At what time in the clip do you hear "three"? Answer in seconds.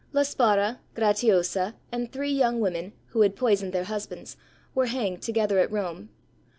2.11-2.31